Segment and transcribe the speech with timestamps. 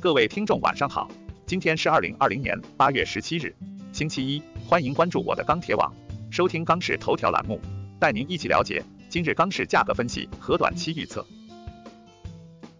[0.00, 1.10] 各位听众晚上好，
[1.44, 3.52] 今天是二零二零年八月十七日，
[3.92, 5.92] 星期一，欢迎关注我的钢铁网，
[6.30, 7.60] 收听钢市头条栏目，
[7.98, 11.26] 带您一起了解今日钢市价格分析和短期预测。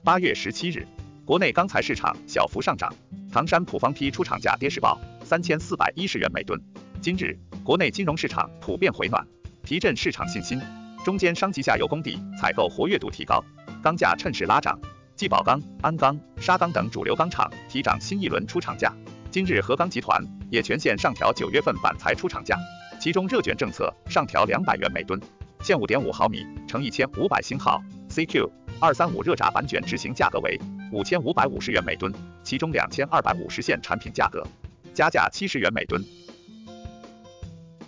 [0.05, 0.87] 八月十七日，
[1.25, 2.95] 国内钢材市场小幅上涨，
[3.33, 6.57] 唐山普方坯出厂价跌势报三千四百一十元每吨。
[7.03, 9.27] 今日，国内金融市场普遍回暖，
[9.65, 10.61] 提振市场信心，
[11.05, 13.45] 中间商及下游工地采购活跃度提高，
[13.83, 14.79] 钢价趁势拉涨。
[15.19, 18.95] 继宝钢、鞍钢、沙钢等主流钢厂提涨新一轮出厂价，
[19.33, 22.57] 今日河钢集团也全线上调九月份板材出厂价，
[23.01, 25.21] 其中热卷政策上调两百元每吨，
[25.61, 30.57] 现五点五毫米乘一千五百星号 CQ 二三五热轧板卷执行价格为
[30.93, 34.47] 五千五百五十元每吨，其中两千二百五十线产品价格
[34.95, 36.01] 加价七十元每吨。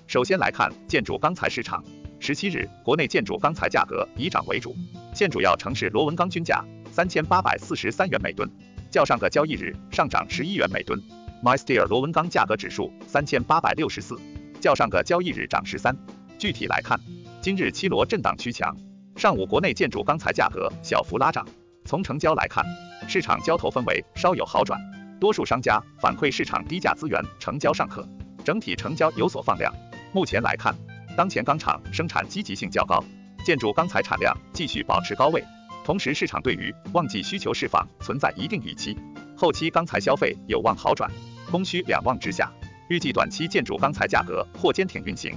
[0.09, 1.85] 首先来看建筑钢材市场，
[2.19, 4.75] 十七日国内建筑钢材价格以涨为主，
[5.15, 6.65] 现主要城市螺纹钢均价。
[6.93, 8.49] 三千八百四十三元每吨，
[8.91, 11.01] 较上个交易日上涨十一元每吨。
[11.43, 14.19] MySteel 螺纹钢价格指数三千八百六十四，
[14.61, 15.97] 较上个交易日涨十三。
[16.39, 17.01] 具体来看，
[17.41, 18.77] 今日七螺震荡趋强，
[19.17, 21.47] 上午国内建筑钢材价格小幅拉涨。
[21.85, 22.65] 从成交来看，
[23.09, 24.79] 市场交投氛围稍有好转，
[25.19, 28.07] 多数商家反馈市场低价资源成交尚可，
[28.45, 29.73] 整体成交有所放量。
[30.13, 30.75] 目前来看，
[31.17, 33.03] 当前钢厂生产积极性较高，
[33.45, 35.43] 建筑钢材产量继续保持高位。
[35.85, 38.97] 同时，市场对于旺季需求释放存在一定预期，
[39.37, 41.11] 后期钢材消费有望好转，
[41.51, 42.53] 供需两旺之下，
[42.89, 45.35] 预计短期建筑钢材价格或坚挺运行。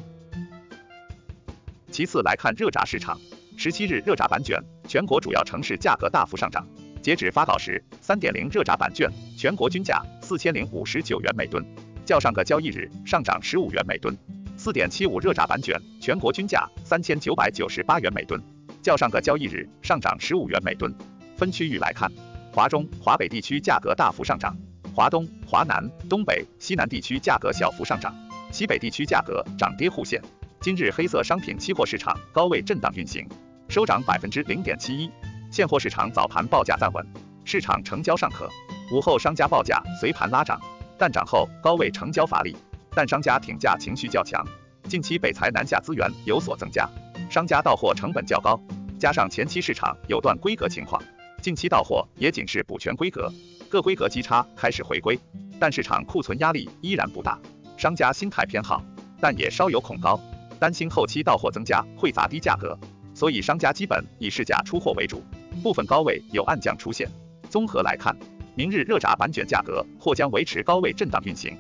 [1.90, 3.20] 其次来看热轧市场，
[3.56, 6.68] 十七日热轧板卷全国主要城市价格大幅上涨，
[7.02, 11.66] 截止发稿时，三点零热轧板卷全国均价四千零五十九元每吨，
[12.06, 14.14] 较上个交易日上涨十五元每吨；
[14.58, 18.40] 四点七五热轧板卷全国均价三千九百九十八元每吨。
[18.84, 20.94] 较上个交易日上涨十五元每吨。
[21.38, 22.12] 分区域来看，
[22.52, 24.56] 华中、华北地区价格大幅上涨，
[24.94, 28.14] 华东、华南、东北、西南地区价格小幅上涨，
[28.52, 30.22] 西北地区价格涨跌互现。
[30.60, 33.26] 今日黑色商品期货市场高位震荡运行，
[33.70, 35.10] 收涨百分之零点七一。
[35.50, 37.06] 现货市场早盘报价暂稳，
[37.46, 38.50] 市场成交尚可。
[38.92, 40.60] 午后商家报价随盘拉涨，
[40.98, 42.56] 但涨后高位成交乏力，
[42.92, 44.46] 但商家挺价情绪较强。
[44.90, 46.88] 近期北材南下资源有所增加。
[47.30, 48.62] 商家到货成本较高，
[49.04, 51.04] 加上前期市场有断规格情况，
[51.42, 53.30] 近期到货也仅是补全规格，
[53.68, 55.20] 各规格基差开始回归，
[55.60, 57.38] 但市场库存压力依然不大，
[57.76, 58.82] 商家心态偏好，
[59.20, 60.18] 但也稍有恐高，
[60.58, 62.80] 担心后期到货增加会砸低价格，
[63.14, 65.22] 所以商家基本以市价出货为主，
[65.62, 67.06] 部分高位有暗降出现。
[67.50, 68.16] 综合来看，
[68.56, 71.58] 明日热轧板卷价格或将维持高位震荡运行。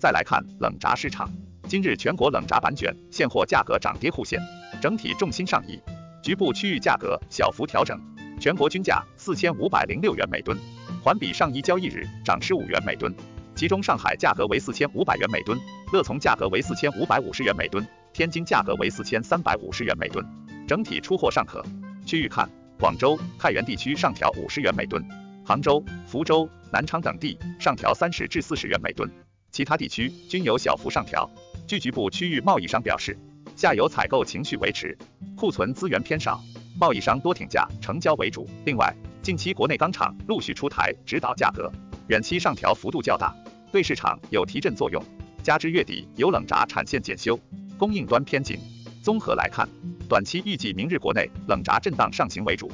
[0.00, 1.30] 再来看冷轧市场。
[1.66, 4.38] 今日全国冷轧板卷现货价格涨跌互现，
[4.82, 5.80] 整体重心上移，
[6.22, 7.98] 局部区域价格小幅调整，
[8.38, 10.58] 全国均价四千五百零六元每吨，
[11.02, 13.12] 环比上一交易日涨十五元每吨。
[13.56, 15.58] 其中上海价格为四千五百元每吨，
[15.92, 20.24] 乐从价格为四千五百五十元每吨，天津价格为四千三百五十元每吨，
[20.68, 21.64] 整体出货尚可。
[22.04, 22.48] 区域看，
[22.78, 25.02] 广州、太原地区上调五十元每吨，
[25.46, 29.10] 杭州、福州、南昌等地上调三十至四十元每吨，
[29.50, 31.30] 其他地区均有小幅上调。
[31.66, 33.16] 据局部区域贸易商表示，
[33.56, 34.96] 下游采购情绪维持，
[35.34, 36.42] 库存资源偏少，
[36.78, 38.46] 贸易商多挺价成交为主。
[38.66, 41.72] 另外，近期国内钢厂陆续出台指导价格，
[42.08, 43.34] 远期上调幅度较大，
[43.72, 45.02] 对市场有提振作用。
[45.42, 47.38] 加之月底有冷轧产线检修，
[47.78, 48.58] 供应端偏紧。
[49.02, 49.66] 综合来看，
[50.06, 52.70] 短期预计明日国内冷轧震荡上行为主。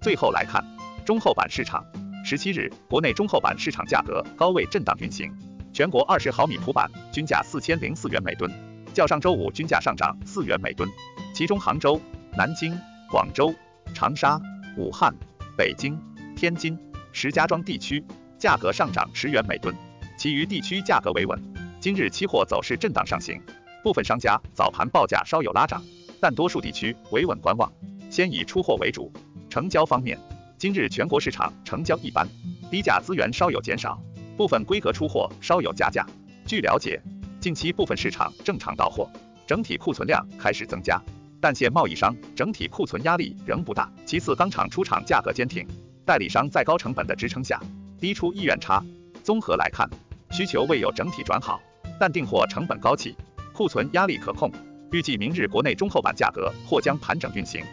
[0.00, 0.64] 最后来看
[1.04, 1.84] 中厚板市场，
[2.24, 5.30] 十七日国内中厚板市场价格高位震荡运行。
[5.74, 8.48] 全国二十毫米普板均价四千零四元每吨，
[8.94, 10.88] 较上周五均价上涨四元每吨。
[11.34, 12.00] 其中杭州、
[12.36, 12.78] 南京、
[13.10, 13.52] 广州、
[13.92, 14.40] 长沙、
[14.76, 15.12] 武汉、
[15.58, 15.98] 北京、
[16.36, 16.78] 天津、
[17.10, 18.04] 石家庄地区
[18.38, 19.74] 价格上涨十元每吨，
[20.16, 21.36] 其余地区价格维稳。
[21.80, 23.42] 今日期货走势震荡上行，
[23.82, 25.82] 部分商家早盘报价稍有拉涨，
[26.20, 27.72] 但多数地区维稳观望，
[28.08, 29.12] 先以出货为主。
[29.50, 30.16] 成交方面，
[30.56, 32.28] 今日全国市场成交一般，
[32.70, 34.00] 低价资源稍有减少。
[34.36, 36.06] 部分规格出货稍有加价。
[36.46, 37.00] 据了解，
[37.40, 39.08] 近期部分市场正常到货，
[39.46, 41.00] 整体库存量开始增加，
[41.40, 43.90] 但现贸易商整体库存压力仍不大。
[44.04, 45.66] 其次，钢厂出厂价格坚挺，
[46.04, 47.60] 代理商在高成本的支撑下，
[48.00, 48.82] 低出意愿差。
[49.22, 49.88] 综合来看，
[50.30, 51.60] 需求未有整体转好，
[51.98, 53.16] 但订货成本高企，
[53.52, 54.50] 库存压力可控。
[54.92, 57.64] 预计明日国内中厚板价格或将盘整运行。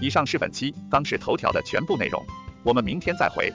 [0.00, 2.24] 以上是本期钢市头条的全部内容，
[2.64, 3.52] 我们明天再会。